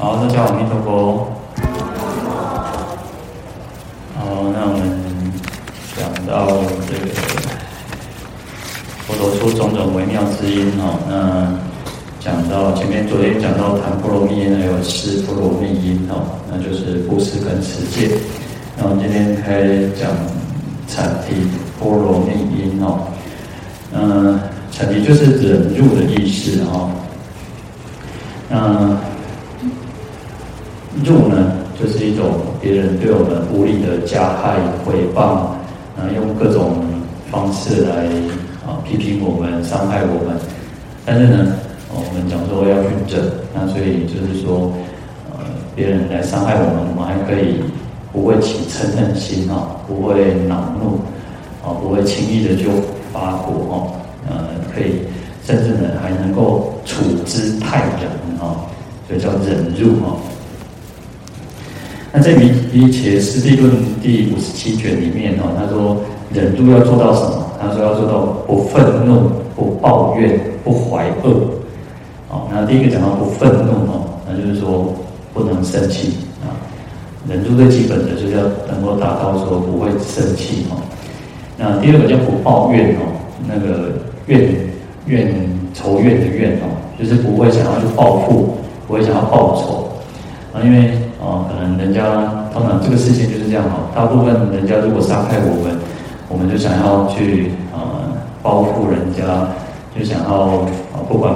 [0.00, 1.26] 好，大家好，阿弥陀佛。
[4.14, 5.32] 好，那我们
[5.96, 6.46] 讲到
[6.86, 7.10] 这个
[9.08, 11.52] 佛陀说种种微妙之音哈，那
[12.20, 18.18] 讲到前面昨天讲到谈波罗蜜音，还有尸波罗蜜音哦，那就是布施跟持戒。
[18.76, 19.62] 那我们今天开
[19.98, 20.12] 讲
[20.86, 21.34] 禅提
[21.80, 23.08] 波罗蜜音哦，
[23.92, 24.38] 嗯，
[24.70, 26.88] 禅提就是忍辱的意思哈，
[28.48, 29.07] 那。
[32.68, 35.56] 别人对我们无理的加害、诽谤，
[35.96, 36.84] 啊，用各种
[37.30, 38.04] 方式来
[38.66, 40.36] 啊批评我们、伤害我们。
[41.06, 41.46] 但是呢，
[41.88, 44.70] 我们讲说要去忍，那所以就是说，
[45.32, 47.62] 呃，别人来伤害我们，我们还可以
[48.12, 51.00] 不会起嗔恨心啊，不会恼怒，
[51.64, 52.68] 啊，不会轻易的就
[53.14, 53.92] 发火哦，
[54.28, 54.44] 呃，
[54.74, 55.00] 可以
[55.42, 58.12] 甚至呢还能够处之泰然
[58.46, 58.60] 啊，
[59.08, 60.12] 所以叫忍辱啊。
[62.18, 62.34] 那在
[62.72, 63.70] 《瑜伽师地论》
[64.02, 65.96] 第五十七卷里面哦，他说
[66.34, 67.46] 忍辱要做到什么？
[67.60, 71.48] 他说要做到不愤怒、不抱怨、不怀恶。
[72.26, 74.92] 好，那第一个讲到不愤怒哦，那就是说
[75.32, 76.50] 不能生气啊。
[77.28, 80.82] 忍辱最基本的就是要能够达到说不会生气哦。
[81.56, 83.14] 那第二个叫不抱怨哦，
[83.46, 83.92] 那个
[84.26, 84.56] 怨
[85.06, 85.32] 怨
[85.72, 86.66] 仇怨的怨哦，
[86.98, 88.56] 就是不会想要去报复，
[88.88, 89.88] 不会想要报仇
[90.52, 90.90] 啊，因为。
[91.20, 92.02] 哦，可能人家
[92.52, 95.76] 通常这个事情就是这样哦，大部分人家如果伤害我们，
[96.28, 97.78] 我们就想要去呃
[98.40, 99.48] 报复人家，
[99.98, 100.62] 就想要
[100.94, 101.34] 啊不管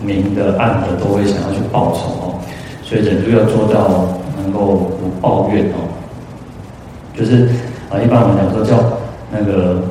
[0.00, 2.34] 明的暗的都会想要去报仇哦，
[2.84, 4.06] 所以忍辱要做到
[4.40, 5.90] 能够不抱怨哦，
[7.12, 7.48] 就是
[7.90, 8.76] 啊一般我们讲说叫
[9.32, 9.82] 那个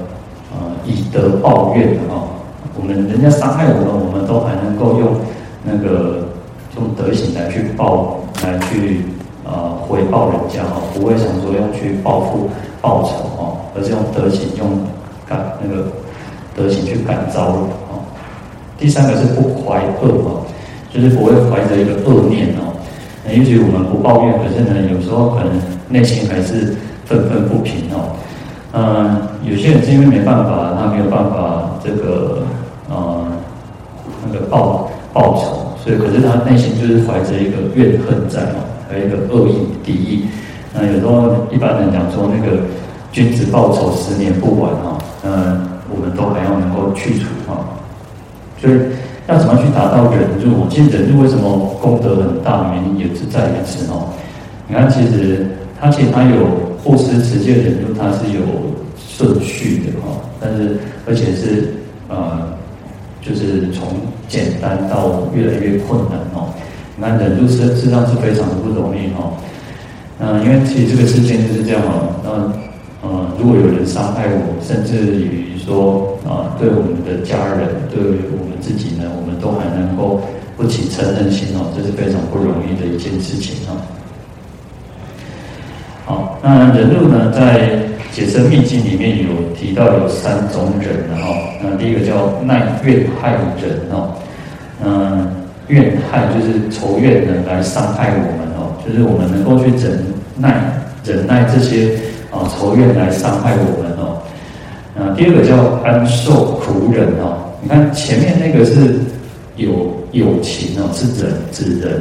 [0.53, 2.31] 呃以德报怨哦，
[2.79, 5.15] 我们人家伤害我们，我们都还能够用
[5.63, 6.29] 那个
[6.77, 8.19] 用德行来去报。
[8.45, 9.01] 来去
[9.43, 12.47] 呃回报人家哦，不会想说用去报复
[12.81, 14.67] 报仇哦，而是用德行用
[15.27, 15.87] 感那个
[16.55, 17.47] 德行去感召
[17.89, 18.05] 哦。
[18.77, 20.45] 第三个是不怀恶哦，
[20.93, 22.77] 就是不会怀着一个恶念哦。
[23.25, 25.51] 那也许我们不抱怨，可是呢，有时候可能
[25.89, 26.75] 内心还是
[27.05, 28.13] 愤愤不平哦。
[28.73, 32.43] 嗯，有些人是因为没办法，他没有办法这个
[32.89, 33.25] 呃
[34.25, 35.64] 那个报报仇。
[35.85, 39.53] 所以，可是他内心就是怀着一个怨恨在嘛，还有一个恶意
[39.83, 40.25] 敌意。
[40.73, 42.57] 那有时候一般人讲说，那个
[43.11, 44.97] 君子报仇，十年不晚哈。
[45.23, 45.61] 嗯，
[45.93, 47.63] 我们都还要能够去除哈。
[48.59, 48.73] 所以，
[49.27, 50.67] 要怎么去达到忍辱？
[50.71, 52.73] 其实忍辱为什么功德很大？
[52.73, 54.09] 原因也是在于此哦。
[54.67, 55.45] 你看，其实
[55.79, 56.47] 他其实他有
[56.83, 58.41] 布施、持戒、忍辱，它是有
[58.97, 60.17] 顺序的哈。
[60.41, 61.75] 但是，而且是
[62.09, 62.54] 呃。
[63.25, 63.87] 就是从
[64.27, 66.53] 简单到越来越困难哦，
[66.97, 69.33] 那忍辱事实上是非常的不容易哦。
[70.19, 72.13] 嗯，因为其实这个世界就是这样哦。
[72.23, 72.29] 那
[73.07, 77.99] 呃，如果有人伤害我，甚至于说啊，对我们的家人，对
[78.37, 80.21] 我们自己呢，我们都还能够
[80.55, 83.81] 不起嗔恨心哦，这是非常不容易的一件事情哦。
[86.05, 87.79] 好，那忍辱呢，在
[88.11, 94.13] 解深密经里面有提到有三种忍的哈，那第一个叫耐怨害忍哦，
[94.83, 95.27] 嗯，
[95.67, 99.99] 怨害就是仇怨的来伤害我们哦，就是我们能够去忍
[100.37, 101.97] 耐忍耐这些
[102.29, 104.21] 啊仇怨来伤害我们哦，
[104.95, 108.99] 那第二个叫安受苦忍哦，你看前面那个是
[109.55, 111.99] 有友情哦，是忍指人，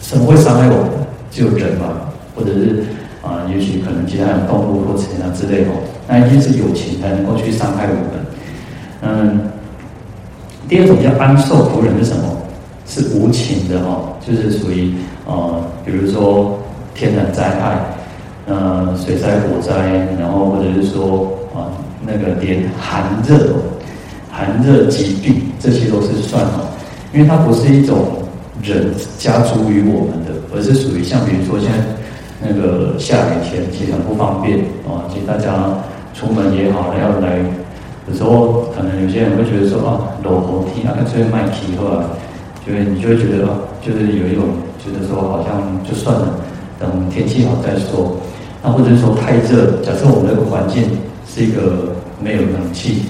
[0.00, 0.90] 什么会伤害我们？
[1.32, 1.88] 就忍嘛，
[2.36, 2.84] 或者是。
[3.22, 5.78] 啊，也许可能其他有动物或怎样之类哦，
[6.08, 8.26] 那一定是有情才能够去伤害我们。
[9.02, 9.40] 嗯，
[10.68, 12.36] 第二种叫安受苦人是什么？
[12.84, 14.92] 是无情的哦，就是属于
[15.24, 16.58] 呃，比如说
[16.96, 17.78] 天然灾害，
[18.46, 19.72] 呃，水灾、火灾，
[20.18, 21.70] 然后或者是说啊，
[22.04, 23.54] 那个连寒热、
[24.30, 26.68] 寒热疾病这些都是算哦，
[27.14, 27.98] 因为它不是一种
[28.60, 31.78] 人加诸于我们的，而是属于像比如说现在。
[32.44, 35.78] 那个下雨天其实很不方便啊，其实大家
[36.12, 37.38] 出门也好，要来，
[38.08, 42.10] 有时候可能有些人会觉得说啊，落雨天啊，干脆卖皮好了，
[42.66, 46.34] 就会你就会觉得啊就是有一种觉得说好像就算了，
[46.80, 48.16] 等天气好再说。
[48.62, 50.82] 那或者说太热，假设我们那个环境
[51.26, 53.04] 是一个没有冷气，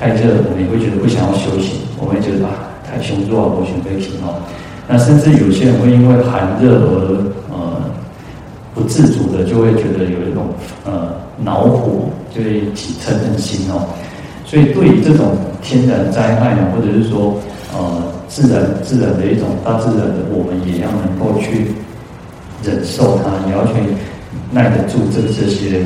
[0.00, 4.40] 太热，我们也会觉得不想要休息，我们会觉得啊，太凶弱，我选飞行哦。
[4.88, 7.37] 那甚至有些人会因为寒热而。
[8.78, 10.46] 不自主的就会觉得有一种
[10.84, 11.10] 呃
[11.42, 13.82] 恼火，就会起嗔恨心哦。
[14.46, 17.34] 所以对于这种天然灾害呢，或者是说
[17.76, 21.72] 呃自然自然的一种大自然的，我们也要能够去
[22.62, 23.72] 忍受它，也要去
[24.52, 25.82] 耐得住这这些，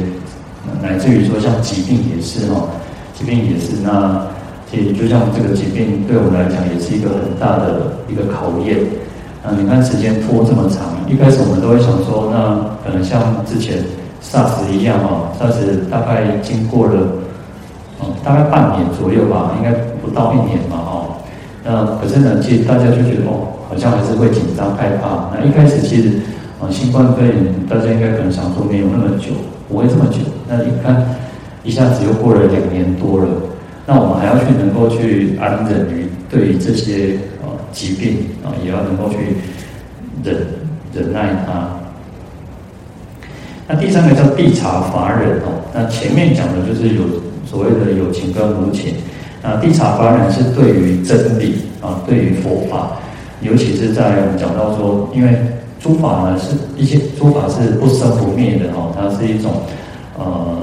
[0.82, 2.68] 乃至于说像疾病也是哈，
[3.14, 4.26] 疾病也是那，
[4.70, 8.78] 其实就像这个疾病对我们来讲也是一个很大的一个考验。
[9.42, 13.78] 啊，你看时间拖这么长，一开始我们都会想说，那可能像之前
[14.22, 16.94] SARS 一样哦，SARS 大概经过了，
[18.00, 21.20] 嗯，大概半年左右吧，应该不到一年嘛，哦，
[21.64, 25.30] 那可是呢，其实大家就觉得哦，好像还是会紧张害怕。
[25.34, 26.20] 那一开始其实，
[26.60, 29.32] 啊，新冠肺炎大家应该可能想说没有那么久，
[29.68, 30.18] 不会这么久。
[30.48, 31.04] 那你看，
[31.62, 33.26] 一下子又过了两年多了，
[33.86, 37.18] 那我们还要去能够去安忍于对于这些。
[37.72, 39.16] 疾病啊，也要能够去
[40.22, 40.36] 忍
[40.92, 41.68] 忍耐他。
[43.68, 45.62] 那第三个叫谛察法忍哦。
[45.72, 47.02] 那前面讲的就是有
[47.46, 48.94] 所谓的有情跟无情。
[49.42, 52.98] 那谛察法忍是对于真理啊，对于佛法，
[53.40, 55.36] 尤其是在我们讲到说，因为
[55.80, 59.62] 诸法呢是一些诸法是不生不灭的哦，它是一种
[60.18, 60.58] 呃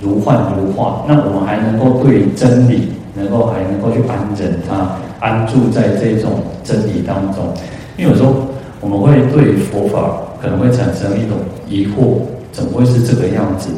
[0.00, 1.04] 如幻如化。
[1.06, 4.96] 那我们还能够对真理，能够还能够去安忍它。
[5.20, 7.54] 安住在这种真理当中，
[7.96, 8.34] 因为有时候
[8.82, 11.38] 我们会对佛法可能会产生一种
[11.68, 12.18] 疑惑，
[12.50, 13.70] 怎么会是这个样子？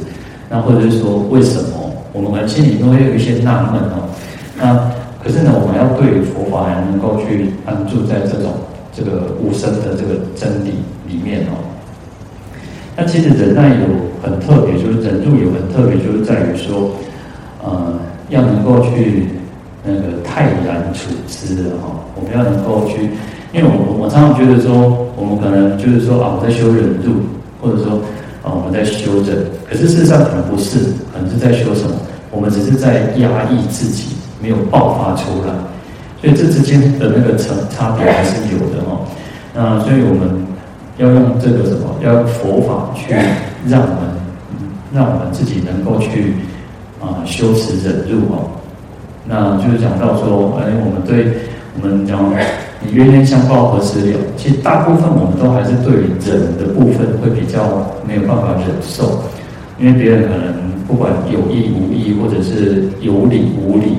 [0.49, 1.93] 那或者是说为什么？
[2.15, 4.09] 我们可能心里都会有一些纳闷哦。
[4.57, 4.91] 那
[5.23, 8.55] 可是呢，我们要对佛法还能够去安住在这种
[8.97, 10.73] 这个无生的这个真理
[11.07, 11.61] 里面哦。
[12.97, 13.85] 那其实忍耐有
[14.23, 16.91] 很特别，就是忍住有很特别，就是在于说，
[17.63, 17.93] 呃，
[18.31, 19.29] 要能够去。
[19.87, 23.11] 那个泰然处之的哈，我们要能够去，
[23.55, 27.23] 因为我我常常觉得说，我们可能就是说啊，我在修忍辱，
[27.63, 28.03] 或者说
[28.43, 30.79] 啊，我们在修忍，可是事实上可能不是，
[31.15, 31.95] 可能是在修什么？
[32.33, 35.55] 我们只是在压抑自己，没有爆发出来，
[36.21, 38.99] 所以这之间的那个差差别还是有的哈。
[39.55, 40.45] 那所以我们
[40.99, 41.95] 要用这个什么？
[42.03, 43.15] 要用佛法去
[43.69, 44.11] 让我们，
[44.93, 46.35] 让我们自己能够去
[47.01, 48.51] 啊修持忍辱哦。
[49.27, 51.39] 那就是讲到说，哎，我们对
[51.81, 52.19] 我们讲，
[52.87, 54.19] 你冤冤相报何时了？
[54.37, 59.23] 其实大部分我们都还是对于忍的部分会比较没有办法忍受，
[59.79, 60.55] 因为别人可能
[60.87, 63.97] 不管有意无意，或者是有理无理，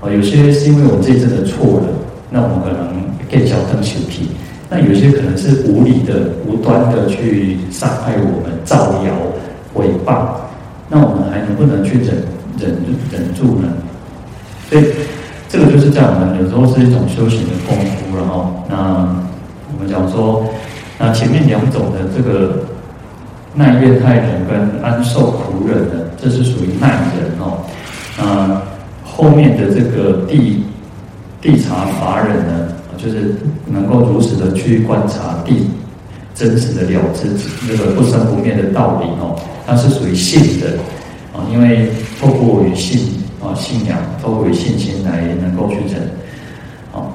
[0.00, 1.88] 啊，有些是因为我们这一阵的错了，
[2.30, 4.30] 那我们可能更小灯小皮，
[4.70, 9.12] 那有些可能是无理的、无端的去伤害我们、造谣、
[9.74, 10.26] 诽谤，
[10.88, 12.16] 那我们还能不能去忍
[12.58, 12.74] 忍
[13.10, 13.68] 忍住呢？
[14.70, 14.84] 所以，
[15.52, 19.06] 这个就是在我们有时候是一种修行的功夫，然后，那
[19.70, 20.46] 我们讲说，
[20.98, 22.64] 那前面两种的这个
[23.54, 27.58] 耐怨害忍跟安受苦忍的，这是属于耐忍哦。
[28.16, 28.62] 那
[29.04, 30.64] 后面的这个地
[31.42, 35.68] 地察法忍呢，就是能够如实的去观察地，
[36.34, 37.28] 真实的了知
[37.68, 40.68] 这个不生不灭的道理哦，它是属于信的
[41.34, 43.21] 啊，因为透过与信。
[43.42, 46.00] 啊，信仰透过信心来能够去忍，
[46.92, 47.10] 啊，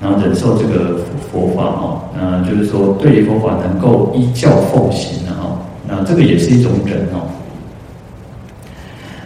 [0.00, 7.28] 然后忍受这个佛法哈，那就是说对于佛法能够依教奉行的哈，那这个也是一种忍哦。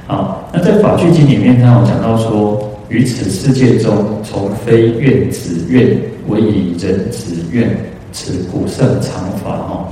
[0.09, 5.97] 好，那在《法句经》里面，他有讲到说，于此世界中，从非愿子愿，
[6.27, 7.79] 唯以人子愿，
[8.11, 9.89] 此古圣常法哈。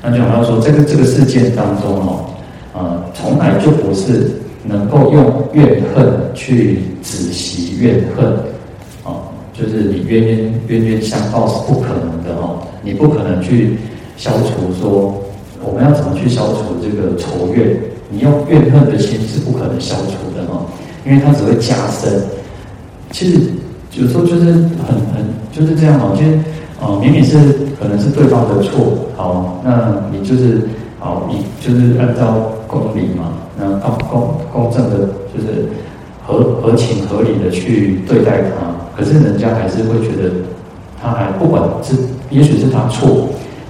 [0.00, 2.24] 那就讲到说，这个这个世界当中哦，
[2.72, 4.30] 啊，从来就不是。
[4.66, 8.26] 能够用怨恨去止息怨恨，
[9.04, 13.76] 啊，就是你冤冤冤冤相报是不可能的哦，你不可能去
[14.16, 15.22] 消除说，
[15.62, 17.76] 我们要怎么去消除这个仇怨？
[18.10, 20.66] 你用怨恨的心是不可能消除的哦，
[21.04, 22.22] 因为它只会加深。
[23.10, 23.40] 其实
[23.92, 26.38] 有时候就是很很就是这样哦，其实
[26.80, 27.36] 哦，明明是
[27.80, 30.62] 可能是对方的错，好，那你就是
[30.98, 33.32] 好，你就是按照公理嘛。
[33.82, 35.68] 那公公正的，就是
[36.26, 40.30] 合合情合理的去对待他，可是人家还是会觉得，
[41.00, 41.94] 他还不管是，
[42.30, 43.28] 也许是他错，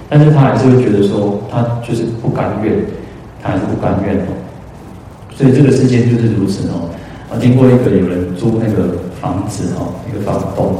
[0.09, 2.73] 但是他还是会觉得说，他就是不甘愿，
[3.41, 4.31] 他还是不甘愿哦。
[5.35, 6.89] 所以这个世界就是如此哦。
[7.29, 10.75] 啊，听过一个有人租那个房子哦，一个房东，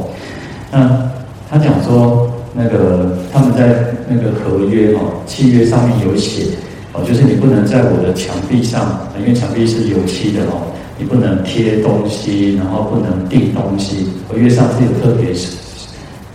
[0.70, 1.10] 那
[1.50, 6.56] 他讲说，那个他们在那个合约哦，契约上面有写。
[7.04, 14.08] 就是你不能在我的墙壁上，因为墙壁是油漆的哦，你不能贴东西，然后不能钉东西。
[14.28, 15.34] 合约上是有特别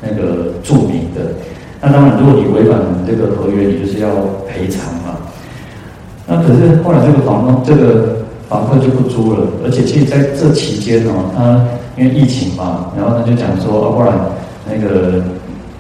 [0.02, 1.34] 那个注明的。
[1.82, 4.10] 那当然，如果你违反这个合约，你就是要
[4.48, 5.18] 赔偿嘛。
[6.28, 14.14] 那可是后来这个房东，这个房客就不租了，而且其实在这期间哦，他因为疫情嘛，然后他就讲说，啊，不然
[14.66, 15.24] 那个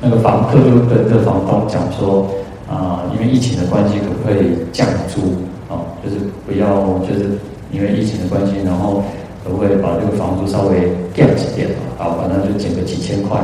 [0.02, 2.28] 那个房客就跟这房东讲说。
[2.72, 5.84] 啊，因为疫情的关系，可不可以降租啊？
[6.02, 6.16] 就是
[6.48, 7.36] 不要，就是
[7.70, 9.04] 因为疫情的关系，然后
[9.44, 11.68] 可不可以把这个房租稍微降一点？
[12.00, 13.38] 啊，反正就减个几千块。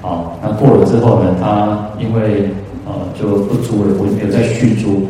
[0.00, 2.48] 啊，那过了之后呢，他因为
[2.86, 5.06] 呃就不租了，我没有再续租。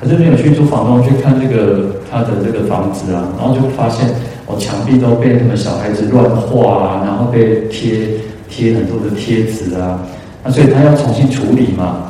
[0.00, 4.08] 可是没有续租，房东去看这个他的这个房子啊，然后就发现
[4.46, 8.08] 哦，墙壁都被什么小孩子乱画啊，然后被贴
[8.48, 10.02] 贴很多的贴纸啊，
[10.42, 12.08] 那所以他要重新处理嘛。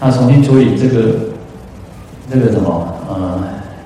[0.00, 1.14] 那重新处理这个
[2.26, 3.38] 那个什么呃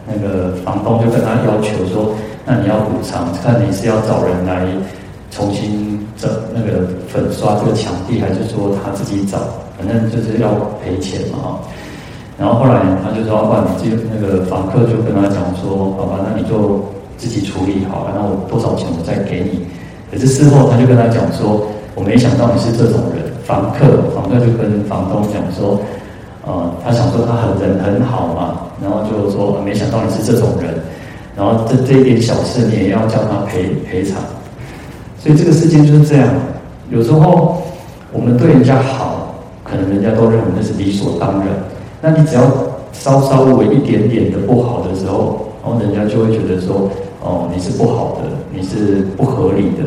[0.07, 2.15] 那个房东就跟他要求说，
[2.47, 4.65] 那你要补偿，看你是要找人来
[5.31, 9.39] 重新整那个粉刷这个墙壁，还是说他自己找，
[9.77, 10.51] 反正就是要
[10.85, 11.59] 赔钱嘛哈。
[12.39, 16.85] 然后后来他就说，把你这那个房客就跟他讲说，好吧，那你就
[17.17, 19.67] 自己处理好，然后多少钱我再给你。
[20.13, 21.67] 可是事后他就跟他讲说，
[21.97, 25.81] 我没想到你是这种人，房客，房客就跟房东讲说。
[26.47, 30.75] 呃，他想说他很人很好嘛，然后就说没想到你是这种人，
[31.37, 34.19] 然后这这一点小事你也要叫他赔赔偿，
[35.19, 36.29] 所以这个事情就是这样。
[36.91, 37.63] 有时候
[38.13, 39.35] 我们对人家好，
[39.65, 41.49] 可能人家都认为那是理所当然。
[42.03, 42.43] 那你只要
[42.93, 46.91] 稍稍微一点点的不好的时候，然后人家就会觉得说，
[47.23, 49.83] 哦，你是不好的，你是不合理的。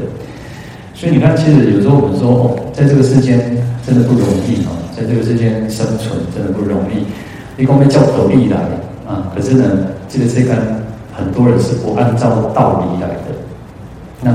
[0.95, 7.05] 所以你看，其实有时候我们说，哦，在这个世间真的不容易啊，在这个世间生存真的不容易。
[7.61, 8.57] 一公被叫斗笠来
[9.07, 9.63] 啊，可是呢，
[10.09, 10.53] 这个世间
[11.13, 13.23] 很多人是不按照道理来的。
[14.21, 14.33] 那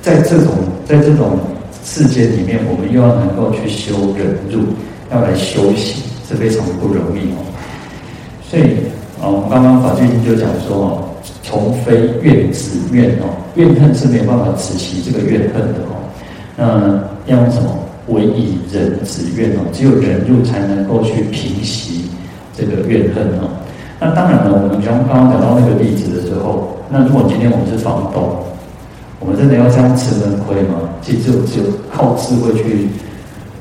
[0.00, 0.52] 在这种
[0.86, 1.36] 在这种
[1.82, 4.62] 世界里面，我们又要能够去修忍辱，
[5.10, 7.42] 要来修行，是非常不容易哦。
[8.48, 8.62] 所以
[9.20, 11.02] 啊，我们刚刚法句经就讲说哦。
[11.42, 15.94] 从非怨止怨哦，怨恨是没有办法止息这个怨恨的哦。
[16.56, 17.70] 那要用什么？
[18.08, 22.08] 唯以忍止怨哦，只有忍辱才能够去平息
[22.56, 23.48] 这个怨恨哦。
[23.98, 28.36] 那当然了，我们刚刚讲到那个例子的时候，那如果今天我们是房东，
[29.18, 30.80] 我们真的要这样吃闷亏吗？
[31.02, 32.88] 其实只有只有靠智慧去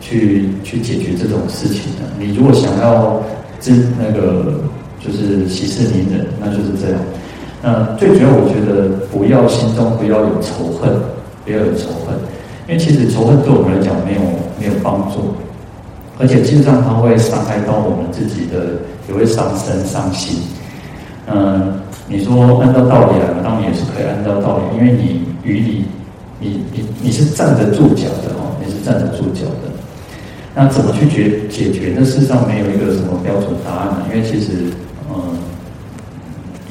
[0.01, 2.01] 去去解决这种事情的。
[2.19, 3.21] 你如果想要
[3.59, 4.61] 知那个
[4.99, 6.99] 就是息事宁人，那就是这样。
[7.63, 10.91] 那最主要，我觉得不要心中不要有仇恨，
[11.45, 12.13] 不要有仇恨，
[12.67, 14.21] 因为其实仇恨对我们来讲没有
[14.59, 15.35] 没有帮助，
[16.19, 20.39] 而且基本上它会伤害到我们自己的，也会伤身伤心。
[21.27, 25.85] 嗯，你说按照道理来，当然也是可以按照道理，因为你于理，
[26.39, 29.69] 你你你是站得住脚的哦，你是站得住脚的。
[30.55, 31.93] 那怎么去解解决？
[31.97, 34.05] 那事实上没有一个什么标准答案呢？
[34.11, 34.71] 因为其实，
[35.09, 35.37] 嗯。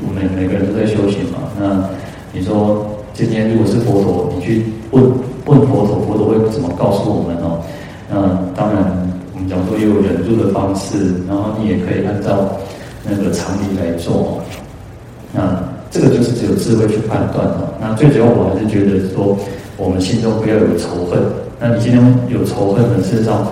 [0.06, 1.38] 我们每个人都在修行嘛。
[1.58, 1.88] 那
[2.32, 2.84] 你说
[3.14, 5.02] 今天如果是佛陀，你去问
[5.46, 7.60] 问佛陀，佛陀会怎么告诉我们哦？
[8.08, 8.16] 那
[8.54, 8.84] 当然，
[9.34, 12.48] 我们讲说也有忍辱的方式，然后你也可以按照
[13.04, 14.40] 那个常理来做。
[15.32, 17.74] 那这个就是只有智慧去判断的。
[17.80, 19.36] 那最主要，我还是觉得说，
[19.76, 21.20] 我们心中不要有仇恨。
[21.60, 23.46] 那你今天有仇恨的，事实上，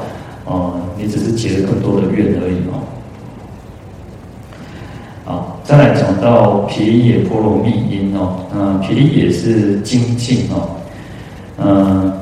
[0.44, 2.80] 啊，你只是结了更多的怨而已哦。
[5.64, 10.68] 再来讲到毗耶波罗蜜因哦，那，毗梨耶是精进哦，
[11.58, 12.12] 嗯，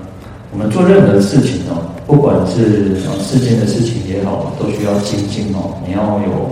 [0.52, 5.78] 我们做任何事情哦，不管是世间的事情也好，都需要精进哦。
[5.86, 6.50] 你要有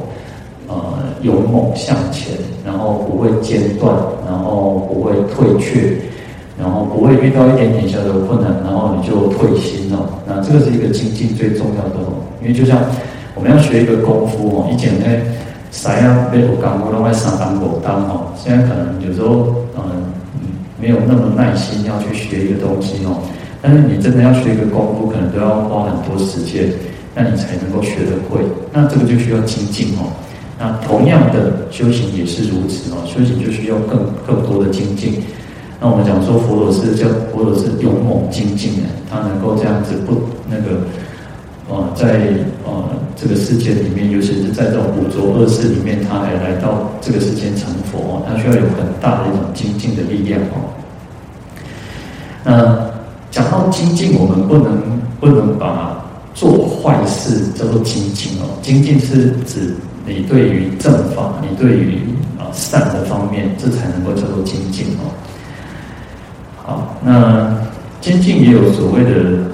[0.69, 0.75] 呃
[1.23, 3.95] 勇猛向前，然后不会间断，
[4.27, 5.99] 然后不会退却，
[6.59, 10.07] 然后不会遇到一点点小的困难，然后你就退心哦。
[10.27, 12.79] 那这个是一个精进最重要的哦，因为就像
[13.35, 15.07] 我们要学一个功夫哦，以前呢。
[15.71, 18.33] 啥样被我刚过，都会上当过当哦。
[18.35, 19.55] 现在可能有时候，
[20.81, 23.23] 没有那么耐心要去学一个东西哦。
[23.61, 26.71] 但是你真的要学一个功夫，可能都要花很多时间，
[27.15, 28.41] 那你才能够学得会。
[28.73, 30.13] 那这个就需要精进哦。
[30.59, 35.23] 那同样的修行也是如此哦，修行就需要更更多的精进。
[35.81, 40.87] 那我们讲说佛陀是叫佛陀是勇猛精进的，他能够这样子不那个。
[41.69, 42.33] 啊，在
[42.65, 50.73] 呃这个世界里面，尤其是在这种五浊恶世里面，他还来到这个世间成佛，他需要有很大的一种精进的力量哦。
[52.43, 52.91] 那
[53.31, 54.81] 讲到精进，我们不能
[55.21, 56.03] 不能把
[56.35, 58.49] 做坏事叫做精进哦。
[58.63, 59.75] 精进是指
[60.07, 62.01] 你对于正法，你对于
[62.39, 65.13] 啊善的方面，这才能够叫做精进哦。
[66.65, 67.55] 好，那。
[68.01, 69.11] 精进也有所谓的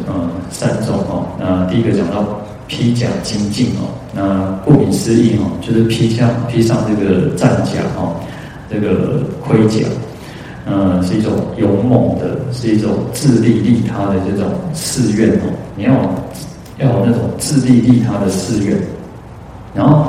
[0.06, 2.24] 呃三种哦，那第一个讲到
[2.68, 8.14] 披甲精进哦，那顾名思义哦，就是披上披上这个战甲哦，
[8.70, 9.84] 这个盔甲，
[10.64, 15.92] 呃是一种勇猛的，是一种自利利他的这种誓愿哦，你要
[16.78, 18.78] 要有那种自利利他的誓愿，
[19.74, 20.06] 然后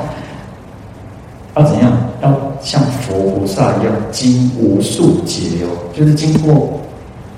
[1.56, 1.92] 要怎样？
[2.22, 6.80] 要像佛菩萨一样经无数劫哦，就是经过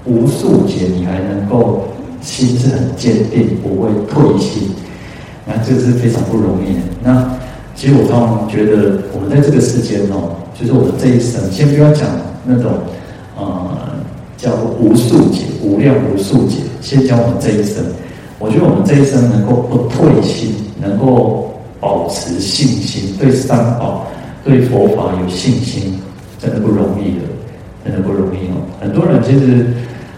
[0.04, 1.82] 无数劫，你还能够
[2.20, 4.70] 心是很坚定，不会退心。
[5.46, 6.80] 那这是非常不容易的。
[7.02, 7.38] 那
[7.74, 12.08] 其实我常常觉得，我们在这个世间哦，就是我们这一生，先不要讲
[12.44, 12.72] 那种
[13.36, 13.70] 呃
[14.36, 17.82] 叫无数劫、无量无数劫，先讲我们这一生。
[18.38, 24.06] 我觉得我们这一生能够不退心，能够保持信心，对三宝、
[24.44, 25.98] 对佛法有信心，
[26.38, 27.24] 真的不容易的，
[27.84, 28.62] 真的不容易哦。
[28.80, 29.66] 很多人其实，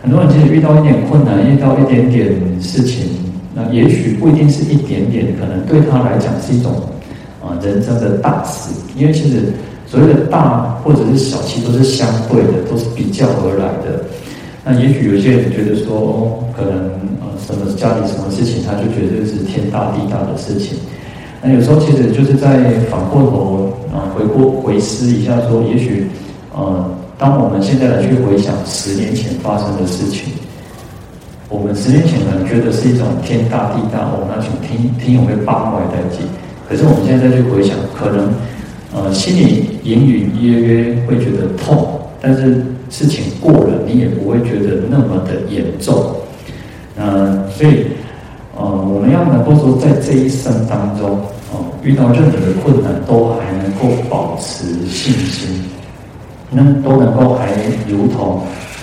[0.03, 3.09] 很多人其实遇到一点困难，遇到一点点事情。
[3.55, 6.73] 那也许不一定是一点点，可能对他来讲是一种
[7.43, 8.71] 啊人生的大事。
[8.97, 9.53] 因为其实
[9.87, 14.05] 所谓的大或者是小，其实都是相对的，都是比较而来的。
[14.65, 16.73] 那也许有些人觉得说，哦，可能
[17.21, 20.79] 呃什么家里什么事情，他就觉得是天大地大的事情。
[21.43, 26.07] 那有时候其实就是在反过头啊回过回思一下，说也许
[26.55, 26.89] 呃
[27.21, 30.33] 当我们现在来去回想十年前发生的事情。
[31.51, 36.23] 我们十年前可能觉得是一种天大地大，我们那种听听有没有八卦在一起。
[36.67, 38.33] 可是我们现在再去回想，可能
[38.95, 46.17] 呃心里隐隐约约会觉得痛，但是事情过了，你也不会觉得那么的严重。
[46.97, 47.85] 嗯、呃，所以
[48.57, 51.21] 呃我们要能够说，在这一生当中，
[51.53, 55.65] 呃、遇到任何的困难，都还能够保持信心，
[56.51, 57.53] 那都能够还
[57.89, 58.43] 如同。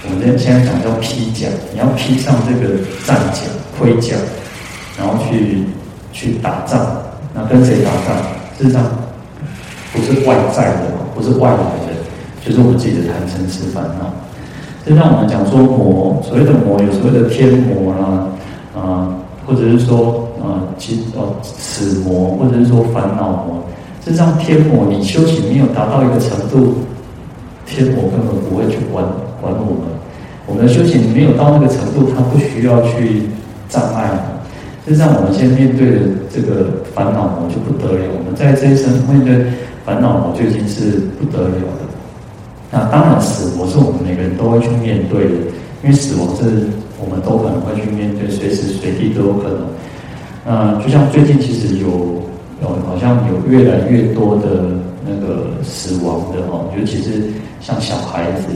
[0.09, 3.41] 我们现在讲叫披甲，你要披上这个战甲、
[3.77, 4.15] 盔甲，
[4.97, 5.63] 然后去
[6.13, 6.79] 去打仗。
[7.33, 8.17] 那跟谁打仗？
[8.57, 8.83] 事实上
[9.93, 10.81] 不是外在的，
[11.13, 11.93] 不是外来的，
[12.43, 14.11] 就是我们自己的贪嗔痴烦恼。
[14.85, 18.27] 就像我们讲说魔，所谓的魔有所谓的天魔啦，
[18.73, 19.13] 啊、
[19.45, 23.61] 或者是说啊，其哦此魔，或者是说烦恼魔。
[24.03, 26.77] 事实上天魔，你修行没有达到一个程度，
[27.67, 29.05] 天魔根本不会去管
[29.41, 29.93] 管我们。
[30.47, 33.23] 我们的修行没有到那个程度，他不需要去
[33.67, 34.09] 障碍。
[34.87, 35.97] 实际上，我们现在面对的
[36.33, 38.05] 这个烦恼魔就不得了。
[38.17, 39.51] 我们在这一生面对
[39.83, 41.83] 烦恼魔就已经是不得了的。
[42.71, 45.35] 那当然，死亡是我们每个人都会去面对的，
[45.83, 46.71] 因为死亡是
[47.03, 49.67] 我们都可能会去面对，随时随地都有可能。
[50.45, 52.23] 那就像最近其实有
[52.61, 54.71] 有好像有越来越多的
[55.19, 57.23] 那个死亡的哦，尤其是
[57.59, 58.47] 像小孩子。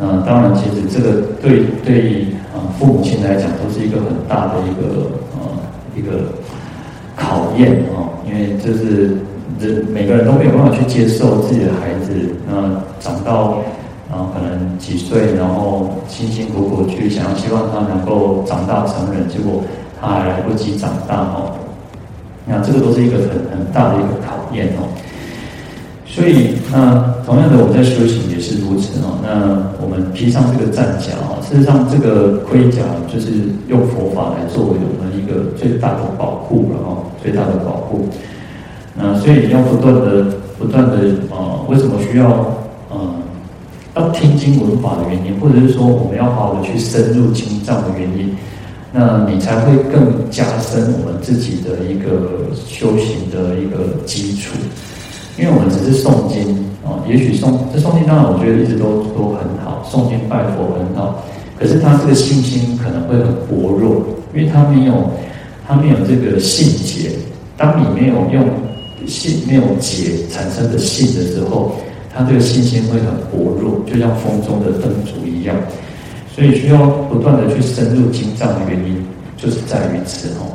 [0.00, 5.06] 嗯，当然，其实这个对对啊父母亲来讲都是一个很大的一个
[5.38, 5.46] 呃
[5.96, 6.34] 一个
[7.14, 9.16] 考验哦，因为就是
[9.60, 12.10] 人每个人都没有办法去接受自己的孩子，
[12.50, 13.58] 那长到
[14.10, 19.62] 然后可能几岁，然后辛辛苦苦去想要希望他能够长大成人，结果
[20.00, 21.54] 他还来不及长大哦，
[22.46, 23.28] 那这个都是一个很
[23.58, 24.90] 很大的一个考验哦。
[26.14, 29.18] 所以，那同样的，我们在修行也是如此哦。
[29.20, 38.06] 那我们披上这个战甲哦，事实上，这个盔甲就是用佛法来作为我们一个最大的保护了哦，最大的保护。
[38.94, 40.98] 那所以你要不断的、不断的
[41.34, 42.30] 啊，为什么需要
[42.90, 42.96] 呃
[43.96, 48.36] 要听经闻法的原因，或者是说我们要好好的去深入经藏的原因，
[48.92, 54.54] 那你才会更加深我们自己的一个修行的一个基础。
[55.36, 61.24] 因为我们只是诵经啊，也许诵这诵经当然我觉得一直都都很好，诵经拜佛很好，
[61.58, 65.10] 可是他这个信心可能会很薄弱，因为他没有
[65.66, 67.10] 他没有这个信解。
[67.56, 68.44] 当你没有用
[69.06, 71.76] 信没有解产生的信的时候，
[72.12, 75.56] 他这个信心会很薄弱，就像风中的灯烛一样。
[76.34, 80.50] 所以需要不断的去深入经藏的原因，就是在于此哦。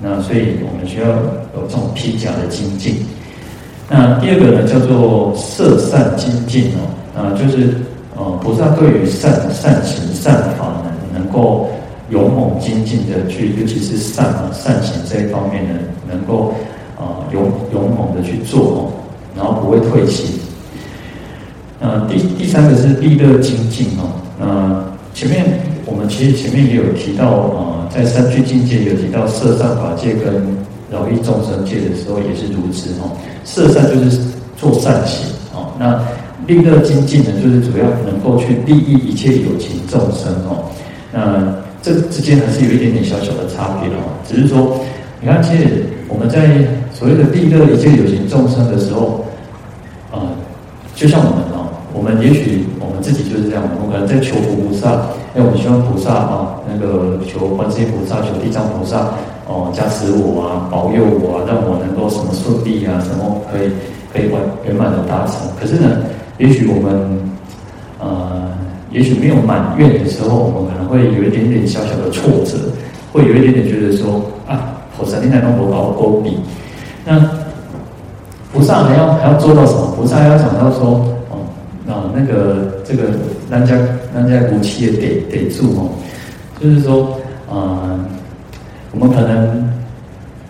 [0.00, 2.96] 那所以我们需要有这种披甲的精进。
[3.90, 7.74] 那第二个呢，叫做色善精进哦，啊，就是
[8.14, 11.70] 呃，菩萨对于善善行善法呢，能够
[12.10, 15.74] 勇猛精进的去，尤其是善善行这一方面呢，
[16.06, 16.52] 能够
[16.98, 18.92] 啊勇勇猛的去做哦，
[19.34, 20.38] 然后不会退心。
[21.80, 30.58] 呃，第第三个是利乐精进哦，那前面我们其实前面也有提到啊，在三聚境界有提到色善法界跟。
[30.90, 33.12] 饶益众生界的时候也是如此哦，
[33.44, 34.18] 设善就是
[34.56, 36.00] 做善行哦，那
[36.46, 40.64] 利乐精进呢，就是主要能够去利益一切有情众生哦，
[41.12, 44.80] 那这之间还是有一点点小小的差别哦，只是说，
[45.20, 49.24] 你看，其实我们在所谓的利乐一切有情众生的时候，
[50.10, 50.32] 啊、
[50.94, 54.90] 就像我们哦，我们也许我们自己就是这样，我们可能在求菩萨，
[55.34, 59.12] 哎，我们希望菩萨啊，那个求观世音菩萨，求地藏菩萨。
[59.48, 63.72] 哦加持我啊，保佑我啊，让我能够什么顺利啊，什么可以
[64.12, 65.48] 可以完圆满的达成。
[65.58, 66.04] 可是呢，
[66.36, 67.18] 也许我们
[67.98, 68.52] 呃，
[68.92, 72.58] 也许没有满愿的时候，我们可能会有一点点小小的挫折，
[73.10, 76.36] 会有一点点觉得说啊，菩萨你在弄我搞勾比。
[77.06, 77.18] 那
[78.52, 79.94] 菩萨还要还要做到什么？
[79.96, 81.48] 菩萨还要讲到说哦，
[81.86, 83.04] 那那个这个
[83.50, 83.74] 人家
[84.14, 85.88] 人家骨气也得得住哦，
[86.60, 87.16] 就是说。
[87.50, 88.04] 嗯，
[88.92, 89.68] 我们可能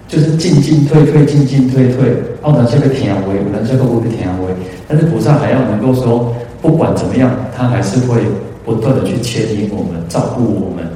[0.07, 4.47] 就是进进退退，进进退退，奥能这个天威，我们这个不是天威，
[4.87, 8.23] 但是菩萨还要能够说，不管怎么样，他还是会
[8.65, 10.89] 不断的去牵引我们，照顾我们。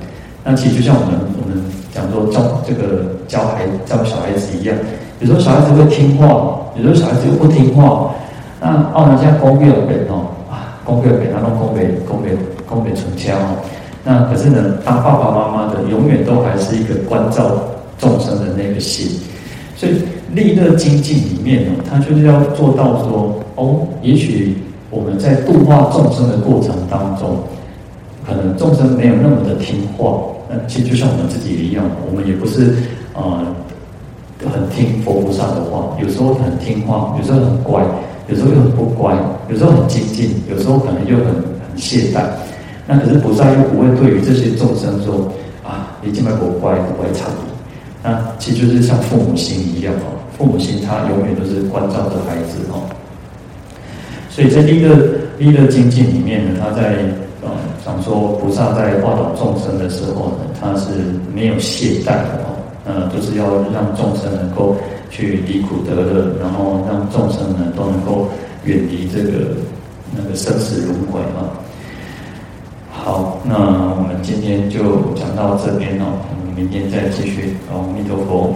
[0.45, 4.77] 那其实就像我们我们讲说教这个教孩教小孩子一样，
[5.21, 8.11] 有时候小孩子会听话，有时候小孩子又不听话。
[8.61, 13.59] 那奥能现在公有给哦啊，公有给他弄公给公给公给成家哦。
[14.05, 17.63] 那可是呢，当爸爸妈妈的永远都还是一个关照
[17.99, 19.21] 众生的那个心，
[19.77, 19.93] 所以
[20.35, 24.57] 利乐精进里面呢，他就是要做到说，哦，也许
[24.91, 27.37] 我们在度化众生的过程当中，
[28.27, 32.75] 可能众生没有那么的听话，那其实就像我们自己一样，我们也不是
[33.15, 33.47] 呃
[34.53, 37.85] 很听佛菩萨的话，有时候很听话，有时候很乖，
[38.29, 39.15] 有时候又很不乖，
[39.49, 42.25] 有时候很精进，有时候可能又很很懈怠。
[42.87, 45.33] 那可是菩萨又不会对于这些众生说
[45.65, 47.27] 啊，你这么不乖，不会差。
[48.03, 52.83] 那其实就是像父母心一样哦，父母心他永远都是关照着孩子哦。
[54.29, 54.97] 所以在利乐
[55.39, 57.05] 利乐精进里面呢，他在
[57.43, 57.51] 呃
[57.87, 60.89] 讲说菩萨在化导众生的时候呢，他是
[61.33, 64.77] 没有懈怠的哦，呃，就是要让众生能够
[65.09, 68.29] 去离苦得乐，然后让众生呢都能够
[68.65, 69.55] 远离这个
[70.17, 71.55] 那个生死轮回啊。
[73.05, 73.57] 好，那
[73.99, 74.79] 我们今天就
[75.17, 77.57] 讲到这边了，我们明天再继续。
[77.69, 78.55] 阿弥陀佛，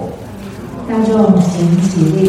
[0.88, 2.22] 大众请起立。